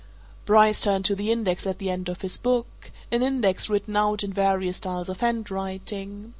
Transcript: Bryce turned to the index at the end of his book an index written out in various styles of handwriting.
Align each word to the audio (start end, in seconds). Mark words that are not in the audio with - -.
Bryce 0.45 0.81
turned 0.81 1.05
to 1.05 1.15
the 1.15 1.31
index 1.31 1.67
at 1.67 1.77
the 1.77 1.91
end 1.91 2.09
of 2.09 2.21
his 2.21 2.35
book 2.39 2.89
an 3.11 3.21
index 3.21 3.69
written 3.69 3.95
out 3.95 4.23
in 4.23 4.33
various 4.33 4.77
styles 4.77 5.09
of 5.09 5.19
handwriting. 5.19 6.29